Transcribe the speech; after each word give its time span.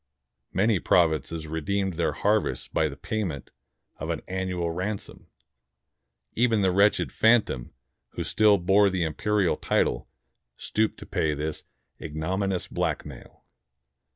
Many 0.51 0.79
prov 0.79 1.11
inces 1.11 1.47
redeemed 1.47 1.93
their 1.93 2.13
harvests 2.13 2.67
by 2.67 2.89
the 2.89 2.97
payment 2.97 3.51
of 3.97 4.09
an 4.09 4.23
annual 4.27 4.71
ransom. 4.71 5.27
Even 6.33 6.61
the 6.63 6.71
wretched 6.71 7.11
phantom 7.11 7.71
who 8.13 8.23
still 8.23 8.57
bore 8.57 8.89
the 8.89 9.03
imperial 9.03 9.57
title 9.57 10.09
stooped 10.57 10.97
to 11.01 11.05
pay 11.05 11.35
this 11.35 11.65
ignominious 12.01 12.67
blackmail. 12.67 13.43